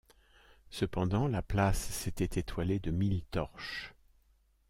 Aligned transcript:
Cependant, 0.71 1.27
la 1.27 1.43
place 1.43 1.79
s’était 1.91 2.39
étoilée 2.39 2.79
de 2.79 2.89
mille 2.89 3.21
torches. 3.29 3.93